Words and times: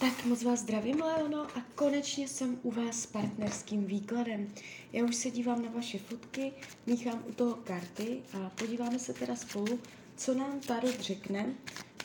Tak 0.00 0.24
moc 0.24 0.42
vás 0.42 0.60
zdravím, 0.60 1.02
Leono, 1.02 1.42
a 1.42 1.62
konečně 1.74 2.28
jsem 2.28 2.58
u 2.62 2.70
vás 2.70 2.96
s 3.02 3.06
partnerským 3.06 3.84
výkladem. 3.84 4.48
Já 4.92 5.04
už 5.04 5.16
se 5.16 5.30
dívám 5.30 5.64
na 5.64 5.70
vaše 5.70 5.98
fotky, 5.98 6.52
míchám 6.86 7.24
u 7.28 7.32
toho 7.32 7.54
karty 7.54 8.22
a 8.32 8.50
podíváme 8.50 8.98
se 8.98 9.14
teda 9.14 9.36
spolu, 9.36 9.80
co 10.16 10.34
nám 10.34 10.60
Tarot 10.60 11.00
řekne 11.00 11.54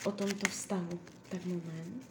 o 0.05 0.11
tomto 0.11 0.49
vztahu. 0.49 0.99
Tak 1.29 1.45
moment. 1.45 2.03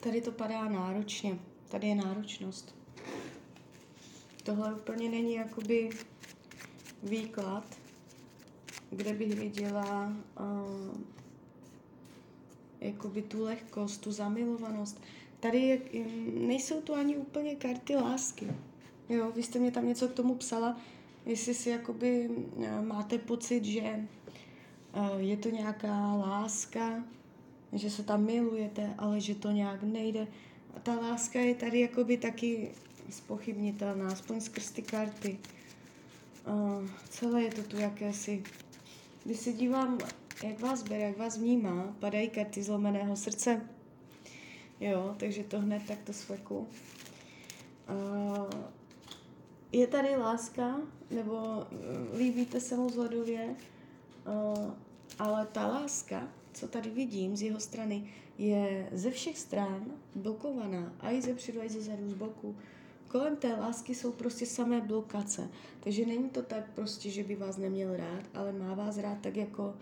Tady 0.00 0.20
to 0.20 0.32
padá 0.32 0.68
náročně. 0.68 1.38
Tady 1.68 1.88
je 1.88 1.94
náročnost. 1.94 2.74
Tohle 4.42 4.74
úplně 4.74 5.08
není 5.08 5.34
jakoby 5.34 5.90
výklad, 7.02 7.64
kde 8.90 9.12
bych 9.12 9.34
viděla 9.34 10.12
uh, 10.40 11.00
jakoby 12.80 13.22
tu 13.22 13.42
lehkost, 13.42 14.00
tu 14.00 14.12
zamilovanost. 14.12 15.00
Tady 15.40 15.58
je, 15.58 15.80
nejsou 16.34 16.80
tu 16.80 16.94
ani 16.94 17.16
úplně 17.16 17.56
karty 17.56 17.96
lásky. 17.96 18.52
Jo, 19.08 19.32
vy 19.32 19.42
jste 19.42 19.58
mě 19.58 19.70
tam 19.70 19.88
něco 19.88 20.08
k 20.08 20.14
tomu 20.14 20.34
psala, 20.34 20.80
jestli 21.26 21.54
si 21.54 21.70
jakoby 21.70 22.28
uh, 22.28 22.84
máte 22.84 23.18
pocit, 23.18 23.64
že 23.64 24.06
uh, 24.96 25.20
je 25.20 25.36
to 25.36 25.50
nějaká 25.50 26.14
láska, 26.14 27.04
že 27.72 27.90
se 27.90 28.02
tam 28.02 28.24
milujete, 28.24 28.94
ale 28.98 29.20
že 29.20 29.34
to 29.34 29.50
nějak 29.50 29.82
nejde. 29.82 30.26
A 30.76 30.80
ta 30.80 30.94
láska 30.94 31.40
je 31.40 31.54
tady 31.54 31.80
jakoby 31.80 32.16
taky 32.16 32.70
spochybnitelná, 33.10 34.06
aspoň 34.06 34.40
skrz 34.40 34.70
ty 34.70 34.82
karty. 34.82 35.38
Uh, 36.46 36.88
celé 37.08 37.42
je 37.42 37.50
to 37.50 37.62
tu 37.62 37.76
jakési. 37.76 38.42
Když 39.24 39.38
se 39.38 39.52
dívám, 39.52 39.98
jak 40.44 40.60
vás 40.60 40.82
bere, 40.82 41.02
jak 41.02 41.18
vás 41.18 41.38
vnímá, 41.38 41.94
padají 41.98 42.30
karty 42.30 42.62
zlomeného 42.62 43.16
srdce. 43.16 43.60
Jo, 44.80 45.14
takže 45.18 45.44
to 45.44 45.60
hned 45.60 45.82
takto 45.86 46.12
sveku. 46.12 46.58
Uh, 47.88 48.48
je 49.72 49.86
tady 49.86 50.16
láska, 50.16 50.76
nebo 51.10 51.34
uh, 51.34 52.18
líbíte 52.18 52.60
se 52.60 52.76
mu 52.76 52.86
vzhledově, 52.86 53.56
uh, 54.26 54.70
ale 55.18 55.46
ta 55.46 55.66
láska 55.66 56.28
co 56.52 56.68
tady 56.68 56.90
vidím 56.90 57.36
z 57.36 57.42
jeho 57.42 57.60
strany, 57.60 58.10
je 58.38 58.88
ze 58.92 59.10
všech 59.10 59.38
stran 59.38 59.84
blokovaná, 60.14 60.92
a 61.00 61.10
i 61.10 61.22
ze 61.22 61.34
předu, 61.34 61.62
i 61.62 61.68
ze 61.68 61.80
zadu, 61.80 62.10
z 62.10 62.14
boku. 62.14 62.56
Kolem 63.08 63.36
té 63.36 63.54
lásky 63.54 63.94
jsou 63.94 64.12
prostě 64.12 64.46
samé 64.46 64.80
blokace. 64.80 65.48
Takže 65.80 66.06
není 66.06 66.28
to 66.28 66.42
tak 66.42 66.70
prostě, 66.74 67.10
že 67.10 67.24
by 67.24 67.36
vás 67.36 67.56
neměl 67.56 67.96
rád, 67.96 68.22
ale 68.34 68.52
má 68.52 68.74
vás 68.74 68.98
rád 68.98 69.18
tak 69.20 69.36
jako 69.36 69.74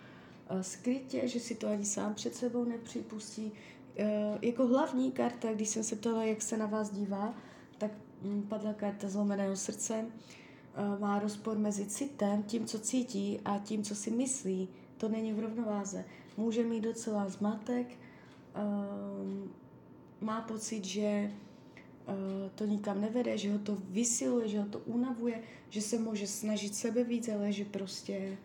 uh, 0.51 0.61
skrytě, 0.61 1.29
že 1.29 1.41
si 1.41 1.55
to 1.55 1.69
ani 1.69 1.85
sám 1.85 2.15
před 2.15 2.35
sebou 2.35 2.65
nepřipustí. 2.65 3.53
Uh, 3.53 4.39
jako 4.43 4.67
hlavní 4.67 5.13
karta, 5.13 5.53
když 5.53 5.69
jsem 5.69 5.85
se 5.85 5.97
ptala, 5.97 6.25
jak 6.25 6.43
se 6.43 6.57
na 6.57 6.67
vás 6.67 6.91
dívá, 6.91 7.35
tak 7.79 7.91
um, 8.23 8.43
padla 8.43 8.73
karta 8.73 9.09
zlomeného 9.09 9.57
srdce. 9.57 10.05
Uh, 10.05 11.01
má 11.01 11.19
rozpor 11.19 11.59
mezi 11.59 11.87
citem, 11.87 12.43
tím, 12.43 12.67
co 12.67 12.79
cítí 12.79 13.41
a 13.45 13.59
tím, 13.59 13.83
co 13.83 13.95
si 13.95 14.11
myslí. 14.11 14.69
To 14.97 15.09
není 15.09 15.33
v 15.33 15.41
rovnováze 15.41 16.05
může 16.39 16.65
mít 16.65 16.81
docela 16.81 17.29
zmatek, 17.29 17.87
um, 18.55 19.51
má 20.21 20.41
pocit, 20.41 20.85
že 20.85 21.31
uh, 22.09 22.15
to 22.55 22.67
nikam 22.67 23.01
nevede, 23.01 23.39
že 23.39 23.53
ho 23.53 23.59
to 23.59 23.79
vysiluje, 23.91 24.49
že 24.49 24.61
ho 24.61 24.67
to 24.67 24.79
unavuje, 24.79 25.43
že 25.69 25.83
se 25.83 25.99
může 25.99 26.27
snažit 26.27 26.75
sebe 26.75 27.05
víc, 27.05 27.29
ale 27.29 27.53
že 27.53 27.65
prostě 27.65 28.39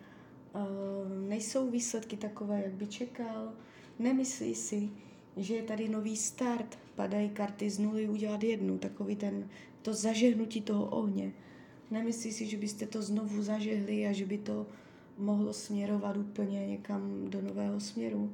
uh, 0.53 1.29
nejsou 1.29 1.71
výsledky 1.71 2.17
takové, 2.17 2.61
jak 2.63 2.73
by 2.73 2.87
čekal. 2.87 3.53
Nemyslí 3.99 4.55
si, 4.55 4.89
že 5.37 5.55
je 5.55 5.63
tady 5.63 5.89
nový 5.89 6.17
start, 6.17 6.79
padají 6.95 7.29
karty 7.29 7.69
z 7.69 7.79
nuly 7.79 8.09
udělat 8.09 8.43
jednu, 8.43 8.77
takový 8.77 9.15
ten, 9.15 9.49
to 9.81 9.93
zažehnutí 9.93 10.61
toho 10.61 10.85
ohně. 10.85 11.33
Nemyslí 11.91 12.31
si, 12.31 12.45
že 12.45 12.57
byste 12.57 12.85
to 12.85 13.01
znovu 13.01 13.41
zažehli 13.41 14.07
a 14.07 14.11
že 14.11 14.25
by 14.25 14.37
to 14.37 14.67
mohlo 15.17 15.53
směrovat 15.53 16.17
úplně 16.17 16.67
někam 16.67 17.29
do 17.29 17.41
nového 17.41 17.79
směru. 17.79 18.31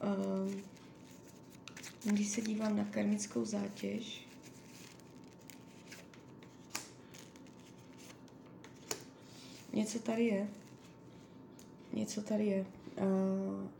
Ehm, 0.00 0.60
když 2.04 2.28
se 2.28 2.40
dívám 2.40 2.76
na 2.76 2.84
karmickou 2.84 3.44
zátěž, 3.44 4.26
něco 9.72 9.98
tady 9.98 10.24
je. 10.24 10.48
Něco 11.92 12.22
tady 12.22 12.46
je. 12.46 12.66
Ehm, 12.96 13.70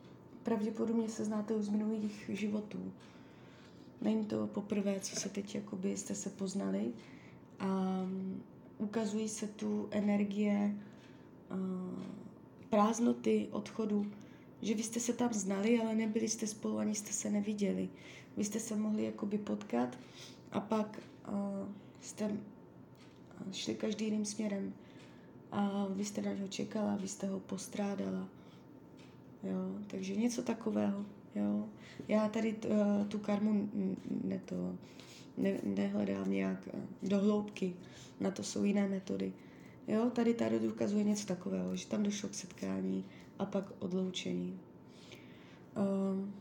pravděpodobně 0.43 1.09
se 1.09 1.25
znáte 1.25 1.55
už 1.55 1.65
z 1.65 1.69
minulých 1.69 2.31
životů. 2.33 2.93
Není 4.01 4.25
to 4.25 4.47
poprvé, 4.47 5.01
co 5.01 5.17
se 5.17 5.29
teď 5.29 5.55
jakoby 5.55 5.97
jste 5.97 6.15
se 6.15 6.31
poznali. 6.31 6.93
A 7.59 8.01
ukazují 8.79 9.29
se 9.29 9.47
tu 9.47 9.89
energie 9.91 10.75
prázdnoty, 12.71 13.49
odchodu, 13.51 14.07
že 14.63 14.75
vy 14.75 14.83
jste 14.83 15.01
se 15.01 15.13
tam 15.13 15.33
znali, 15.33 15.81
ale 15.81 15.95
nebyli 15.95 16.29
jste 16.29 16.47
spolu, 16.47 16.79
ani 16.79 16.95
jste 16.95 17.13
se 17.13 17.31
neviděli. 17.31 17.89
Vy 18.37 18.45
jste 18.45 18.61
se 18.61 18.77
mohli 18.77 19.05
jakoby 19.05 19.39
potkat 19.39 19.99
a 20.53 20.61
pak 20.61 21.01
uh, 21.29 21.69
jste 22.01 22.37
šli 23.53 23.75
každý 23.75 24.05
jiným 24.05 24.25
směrem 24.25 24.73
a 25.53 25.87
vy 25.91 26.05
jste 26.05 26.23
na 26.23 26.33
něho 26.33 26.49
čekala, 26.49 26.97
vy 26.97 27.09
jste 27.09 27.27
ho 27.27 27.41
postrádala. 27.41 28.29
Jo, 29.43 29.85
takže 29.87 30.17
něco 30.17 30.43
takového. 30.43 31.05
Jo. 31.35 31.69
Já 32.09 32.29
tady 32.29 32.53
t, 32.53 32.69
uh, 32.69 33.07
tu 33.09 33.19
karmu 33.19 33.69
ne 34.25 34.41
to, 34.45 34.75
ne, 35.37 35.61
nehledám 35.65 36.31
nějak 36.31 36.69
do 37.03 37.19
hloubky. 37.19 37.75
Na 38.21 38.31
to 38.31 38.43
jsou 38.43 38.65
jiné 38.65 38.89
metody. 38.89 39.33
Jo, 39.91 40.11
tady 40.11 40.35
tady 40.35 40.59
ukazuje 40.69 41.05
něco 41.05 41.27
takového, 41.27 41.77
že 41.77 41.87
tam 41.87 42.03
došlo 42.03 42.29
k 42.29 42.35
setkání 42.35 43.05
a 43.39 43.45
pak 43.45 43.65
odloučení. 43.79 44.61
Um, 46.13 46.35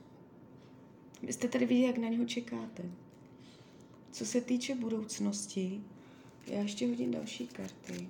vy 1.23 1.33
jste 1.33 1.47
tady 1.47 1.65
viděli, 1.65 1.87
jak 1.87 1.97
na 1.97 2.07
něho 2.09 2.25
čekáte. 2.25 2.83
Co 4.11 4.25
se 4.25 4.41
týče 4.41 4.75
budoucnosti, 4.75 5.83
já 6.47 6.59
ještě 6.61 6.87
hodím 6.87 7.11
další 7.11 7.47
karty 7.47 8.07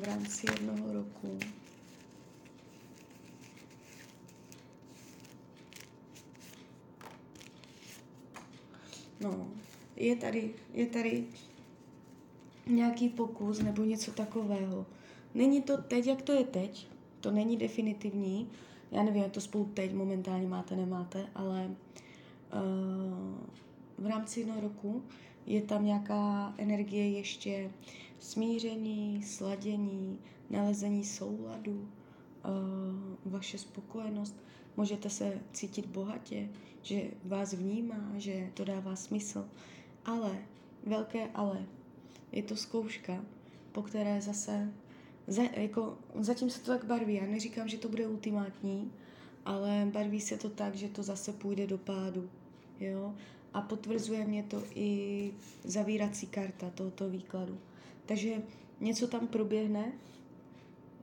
v 0.00 0.04
rámci 0.04 0.46
jednoho 0.52 0.92
roku. 0.92 1.38
No, 9.20 9.48
je 9.96 10.16
tady, 10.16 10.54
je 10.72 10.86
tady 10.86 11.26
nějaký 12.66 13.08
pokus 13.08 13.62
nebo 13.62 13.84
něco 13.84 14.10
takového. 14.10 14.86
Není 15.34 15.62
to 15.62 15.82
teď, 15.82 16.06
jak 16.06 16.22
to 16.22 16.32
je 16.32 16.44
teď, 16.44 16.88
to 17.20 17.30
není 17.30 17.56
definitivní. 17.56 18.48
Já 18.90 19.02
nevím, 19.02 19.22
jak 19.22 19.32
to 19.32 19.40
spolu 19.40 19.64
teď 19.64 19.94
momentálně 19.94 20.48
máte, 20.48 20.76
nemáte, 20.76 21.26
ale 21.34 21.66
uh, 21.66 21.74
v 23.98 24.06
rámci 24.06 24.40
jednoho 24.40 24.60
roku 24.60 25.02
je 25.46 25.62
tam 25.62 25.84
nějaká 25.84 26.54
energie 26.58 27.10
ještě 27.10 27.70
smíření, 28.18 29.22
sladění, 29.22 30.18
nalezení 30.50 31.04
souladu, 31.04 31.80
uh, 31.80 33.32
vaše 33.32 33.58
spokojenost. 33.58 34.36
Můžete 34.76 35.10
se 35.10 35.40
cítit 35.52 35.86
bohatě, 35.86 36.48
že 36.82 37.02
vás 37.24 37.52
vnímá, 37.52 38.12
že 38.16 38.50
to 38.54 38.64
dává 38.64 38.96
smysl. 38.96 39.48
Ale, 40.04 40.38
velké 40.86 41.28
ale, 41.34 41.66
je 42.34 42.42
to 42.42 42.56
zkouška, 42.56 43.24
po 43.72 43.82
které 43.82 44.20
zase, 44.20 44.72
za, 45.26 45.42
jako, 45.42 45.98
zatím 46.20 46.50
se 46.50 46.60
to 46.60 46.70
tak 46.72 46.84
barví. 46.84 47.14
Já 47.14 47.26
neříkám, 47.26 47.68
že 47.68 47.78
to 47.78 47.88
bude 47.88 48.06
ultimátní, 48.06 48.92
ale 49.44 49.88
barví 49.92 50.20
se 50.20 50.36
to 50.36 50.50
tak, 50.50 50.74
že 50.74 50.88
to 50.88 51.02
zase 51.02 51.32
půjde 51.32 51.66
do 51.66 51.78
pádu. 51.78 52.30
Jo? 52.80 53.14
A 53.54 53.60
potvrzuje 53.60 54.24
mě 54.24 54.42
to 54.42 54.62
i 54.74 55.32
zavírací 55.64 56.26
karta 56.26 56.70
tohoto 56.70 57.10
výkladu. 57.10 57.58
Takže 58.06 58.42
něco 58.80 59.08
tam 59.08 59.26
proběhne, 59.26 59.92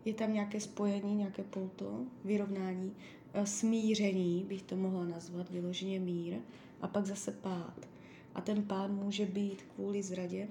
je 0.05 0.13
tam 0.13 0.33
nějaké 0.33 0.59
spojení, 0.59 1.15
nějaké 1.15 1.43
pouto, 1.43 2.05
vyrovnání, 2.25 2.95
uh, 3.35 3.43
smíření, 3.43 4.45
bych 4.47 4.61
to 4.61 4.75
mohla 4.75 5.05
nazvat, 5.05 5.49
vyloženě 5.49 5.99
mír, 5.99 6.37
a 6.81 6.87
pak 6.87 7.05
zase 7.05 7.31
pád. 7.31 7.87
A 8.35 8.41
ten 8.41 8.63
pád 8.63 8.91
může 8.91 9.25
být 9.25 9.61
kvůli 9.61 10.03
zradě 10.03 10.47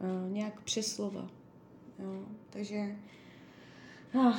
uh, 0.00 0.32
nějak 0.32 0.60
přeslova. 0.60 1.28
Jo? 1.98 2.24
Takže 2.50 2.96
uh, 4.14 4.36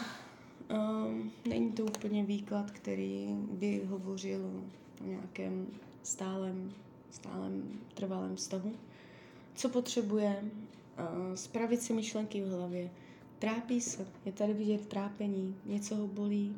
um, 0.70 1.32
není 1.50 1.72
to 1.72 1.84
úplně 1.84 2.24
výklad, 2.24 2.72
který 2.72 3.36
by 3.52 3.82
hovořil 3.86 4.46
o 5.02 5.06
nějakém 5.06 5.68
stálem, 6.04 6.74
stálem 7.12 7.80
trvalém 7.94 8.36
vztahu. 8.36 8.74
Co 9.56 9.70
potřebuje? 9.70 10.44
Uh, 10.44 11.36
spravit 11.36 11.82
si 11.82 11.94
myšlenky 11.94 12.42
v 12.42 12.50
hlavě. 12.50 12.90
Trápí 13.40 13.82
se, 13.82 14.08
je 14.26 14.32
tady 14.32 14.54
vidět 14.54 14.88
trápení, 14.88 15.56
něco 15.66 15.96
ho 15.96 16.08
bolí, 16.08 16.58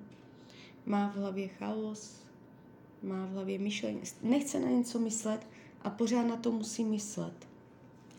má 0.85 1.09
v 1.09 1.15
hlavě 1.15 1.47
chaos, 1.47 2.23
má 3.03 3.25
v 3.25 3.29
hlavě 3.29 3.59
myšlení, 3.59 4.01
nechce 4.23 4.59
na 4.59 4.69
něco 4.69 4.99
myslet 4.99 5.47
a 5.81 5.89
pořád 5.89 6.23
na 6.23 6.35
to 6.35 6.51
musí 6.51 6.83
myslet. 6.83 7.47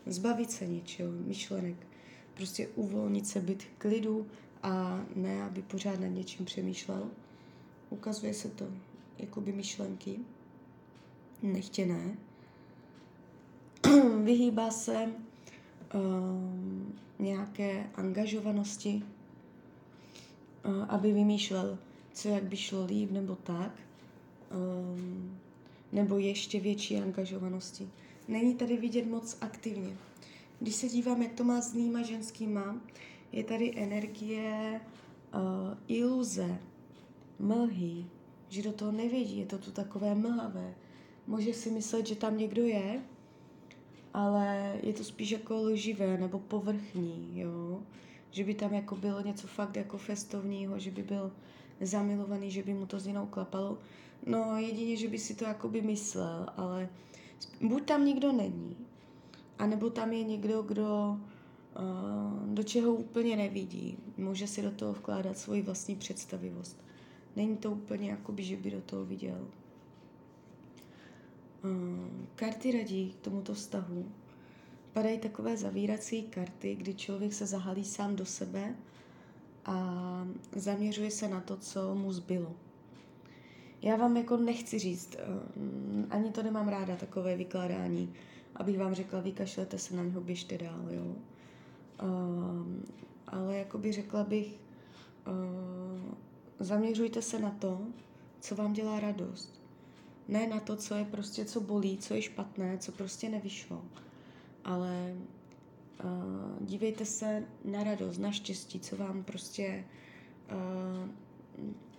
Zbavit 0.05 0.51
se 0.51 0.67
něčeho, 0.67 1.11
myšlenek. 1.11 1.87
Prostě 2.33 2.67
uvolnit 2.67 3.27
se, 3.27 3.39
být 3.39 3.63
klidu 3.77 4.27
a 4.63 5.05
ne, 5.15 5.43
aby 5.43 5.61
pořád 5.61 5.99
nad 5.99 6.07
něčím 6.07 6.45
přemýšlel. 6.45 7.09
Ukazuje 7.89 8.33
se 8.33 8.49
to 8.49 8.65
jakoby 9.17 9.51
myšlenky 9.51 10.19
nechtěné. 11.41 12.17
Vyhýbá 14.23 14.71
se 14.71 15.09
um, 15.93 16.93
nějaké 17.19 17.89
angažovanosti, 17.95 19.03
uh, 20.65 20.85
aby 20.87 21.13
vymýšlel, 21.13 21.77
co 22.13 22.29
jak 22.29 22.43
by 22.43 22.57
šlo 22.57 22.85
líp 22.85 23.11
nebo 23.11 23.35
tak, 23.35 23.71
um, 24.51 25.37
nebo 25.91 26.17
ještě 26.17 26.59
větší 26.59 26.97
angažovanosti. 26.97 27.89
Není 28.27 28.55
tady 28.55 28.77
vidět 28.77 29.05
moc 29.05 29.37
aktivně. 29.41 29.97
Když 30.59 30.75
se 30.75 30.87
dívám, 30.87 31.21
jak 31.21 31.33
to 31.33 31.43
má 31.43 31.61
s 31.61 31.73
nýma 31.73 32.01
ženskýma, 32.01 32.81
je 33.31 33.43
tady 33.43 33.73
energie 33.75 34.81
uh, 35.33 35.41
iluze, 35.87 36.57
mlhy, 37.39 38.05
že 38.49 38.63
do 38.63 38.71
toho 38.71 38.91
nevědí, 38.91 39.39
je 39.39 39.45
to 39.45 39.57
tu 39.57 39.71
takové 39.71 40.15
mlhavé. 40.15 40.75
Může 41.27 41.53
si 41.53 41.71
myslet, 41.71 42.07
že 42.07 42.15
tam 42.15 42.37
někdo 42.37 42.63
je, 42.63 43.01
ale 44.13 44.77
je 44.83 44.93
to 44.93 45.03
spíš 45.03 45.31
jako 45.31 45.55
lživé 45.55 46.17
nebo 46.17 46.39
povrchní, 46.39 47.31
jo. 47.33 47.83
Že 48.31 48.43
by 48.43 48.53
tam 48.53 48.73
jako 48.73 48.95
bylo 48.95 49.21
něco 49.21 49.47
fakt 49.47 49.75
jako 49.75 49.97
festovního, 49.97 50.79
že 50.79 50.91
by 50.91 51.03
byl 51.03 51.31
zamilovaný, 51.81 52.51
že 52.51 52.63
by 52.63 52.73
mu 52.73 52.85
to 52.85 52.99
s 52.99 53.07
jinou 53.07 53.25
klapalo. 53.25 53.77
No 54.25 54.57
jedině, 54.57 54.97
že 54.97 55.07
by 55.07 55.19
si 55.19 55.35
to 55.35 55.45
jako 55.45 55.69
by 55.69 55.81
myslel, 55.81 56.47
ale 56.57 56.89
buď 57.61 57.85
tam 57.85 58.05
nikdo 58.05 58.31
není, 58.31 58.77
anebo 59.59 59.89
tam 59.89 60.13
je 60.13 60.23
někdo, 60.23 60.61
kdo 60.61 61.17
uh, 61.79 62.53
do 62.53 62.63
čeho 62.63 62.95
úplně 62.95 63.35
nevidí. 63.35 63.97
Může 64.17 64.47
si 64.47 64.61
do 64.61 64.71
toho 64.71 64.93
vkládat 64.93 65.37
svoji 65.37 65.61
vlastní 65.61 65.95
představivost. 65.95 66.83
Není 67.35 67.57
to 67.57 67.71
úplně 67.71 68.09
jako 68.09 68.31
by, 68.31 68.43
že 68.43 68.57
by 68.57 68.71
do 68.71 68.81
toho 68.81 69.05
viděl. 69.05 69.47
Uh, 71.63 72.25
karty 72.35 72.71
radí 72.71 73.11
k 73.11 73.23
tomuto 73.23 73.53
vztahu. 73.53 74.05
Padají 74.93 75.19
takové 75.19 75.57
zavírací 75.57 76.23
karty, 76.23 76.75
kdy 76.75 76.93
člověk 76.93 77.33
se 77.33 77.45
zahalí 77.45 77.85
sám 77.85 78.15
do 78.15 78.25
sebe 78.25 78.75
a 79.65 80.27
zaměřuje 80.55 81.11
se 81.11 81.27
na 81.27 81.41
to, 81.41 81.57
co 81.57 81.95
mu 81.95 82.13
zbylo. 82.13 82.55
Já 83.81 83.95
vám 83.95 84.17
jako 84.17 84.37
nechci 84.37 84.79
říct, 84.79 85.15
uh, 85.15 86.05
ani 86.09 86.31
to 86.31 86.43
nemám 86.43 86.67
ráda, 86.67 86.95
takové 86.95 87.35
vykládání, 87.35 88.13
abych 88.55 88.79
vám 88.79 88.93
řekla, 88.93 89.19
vykašlete 89.19 89.79
se 89.79 89.95
na 89.95 90.03
něho, 90.03 90.21
běžte 90.21 90.57
dál, 90.57 90.85
jo. 90.89 91.15
Uh, 92.03 92.67
ale 93.27 93.57
jakoby 93.57 93.91
řekla 93.91 94.23
bych, 94.23 94.59
uh, 95.27 96.13
zaměřujte 96.59 97.21
se 97.21 97.39
na 97.39 97.51
to, 97.51 97.81
co 98.39 98.55
vám 98.55 98.73
dělá 98.73 98.99
radost. 98.99 99.61
Ne 100.27 100.47
na 100.47 100.59
to, 100.59 100.75
co 100.75 100.95
je 100.95 101.05
prostě, 101.05 101.45
co 101.45 101.61
bolí, 101.61 101.97
co 101.97 102.13
je 102.13 102.21
špatné, 102.21 102.77
co 102.77 102.91
prostě 102.91 103.29
nevyšlo. 103.29 103.81
Ale 104.63 105.15
uh, 106.03 106.09
dívejte 106.59 107.05
se 107.05 107.43
na 107.65 107.83
radost, 107.83 108.17
na 108.17 108.31
štěstí, 108.31 108.79
co 108.79 108.95
vám 108.97 109.23
prostě 109.23 109.85
uh, 110.51 111.09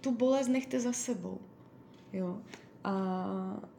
tu 0.00 0.10
bolest 0.10 0.48
nechte 0.48 0.80
za 0.80 0.92
sebou. 0.92 1.38
Jo? 2.12 2.38
A 2.84 3.26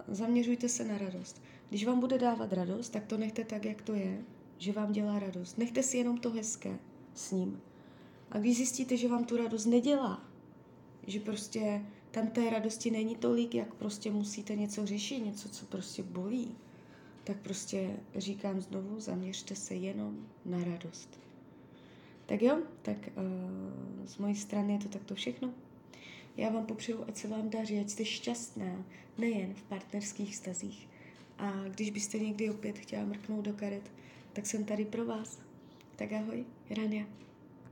zaměřujte 0.08 0.70
se 0.70 0.84
na 0.84 0.98
radost. 0.98 1.42
Když 1.70 1.86
vám 1.86 2.00
bude 2.00 2.18
dávat 2.18 2.54
radost, 2.54 2.90
tak 2.90 3.06
to 3.06 3.18
nechte 3.18 3.44
tak, 3.44 3.66
jak 3.66 3.82
to 3.82 3.94
je, 3.94 4.22
že 4.58 4.72
vám 4.72 4.92
dělá 4.92 5.20
radost. 5.20 5.58
Nechte 5.58 5.84
si 5.84 5.98
jenom 5.98 6.18
to 6.18 6.30
hezké 6.32 6.80
s 7.14 7.32
ním. 7.32 7.62
A 8.32 8.38
když 8.38 8.58
zjistíte, 8.58 8.98
že 8.98 9.08
vám 9.08 9.26
tu 9.26 9.38
radost 9.38 9.66
nedělá, 9.66 10.24
že 11.08 11.20
prostě 11.20 11.82
tam 12.12 12.28
té 12.28 12.50
radosti 12.50 12.92
není 12.92 13.16
tolik, 13.16 13.56
jak 13.56 13.74
prostě 13.74 14.12
musíte 14.12 14.56
něco 14.56 14.86
řešit, 14.86 15.20
něco, 15.20 15.50
co 15.50 15.66
prostě 15.66 16.04
bolí, 16.04 16.56
tak 17.24 17.38
prostě 17.38 17.98
říkám 18.16 18.62
znovu, 18.62 19.00
zaměřte 19.00 19.56
se 19.56 19.76
jenom 19.76 20.28
na 20.46 20.64
radost. 20.64 21.20
Tak 22.26 22.42
jo, 22.42 22.62
tak 22.82 22.98
uh, 22.98 24.06
z 24.06 24.18
mojí 24.18 24.36
strany 24.36 24.74
je 24.74 24.80
to 24.80 24.90
takto 24.90 25.16
všechno. 25.16 25.54
Já 26.38 26.50
vám 26.50 26.66
popřeju, 26.66 27.04
ať 27.08 27.18
se 27.18 27.28
vám 27.28 27.50
daří, 27.50 27.80
ať 27.80 27.90
jste 27.90 28.06
šťastná, 28.06 28.86
nejen 29.18 29.54
v 29.54 29.64
partnerských 29.64 30.36
stazích. 30.36 30.88
A 31.38 31.64
když 31.68 31.90
byste 31.90 32.20
někdy 32.20 32.50
opět 32.50 32.80
chtěla 32.80 33.06
mrknout 33.06 33.46
do 33.46 33.54
karet, 33.54 33.92
tak 34.34 34.46
jsem 34.46 34.66
tady 34.66 34.86
pro 34.86 35.06
vás. 35.06 35.40
Tak 35.96 36.14
ahoj, 36.14 36.46
Rania. 36.70 37.06